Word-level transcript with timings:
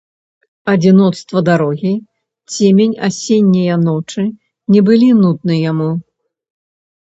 Адзіноцтва 0.71 1.39
дарогі, 1.49 1.91
цемень 2.55 2.95
асенняе 3.09 3.77
ночы 3.85 4.25
не 4.73 4.85
былі 4.91 5.09
нудны 5.23 5.63
яму. 5.71 5.91